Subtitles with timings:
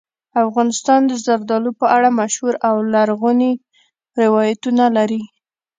[0.45, 3.51] افغانستان د زردالو په اړه مشهور او لرغوني
[4.21, 5.23] روایتونه لري.